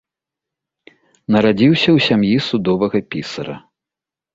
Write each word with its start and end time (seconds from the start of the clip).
Нарадзіўся 1.37 1.85
ў 1.95 2.09
сям'і 2.09 2.35
судовага 2.49 3.07
пісара. 3.15 3.55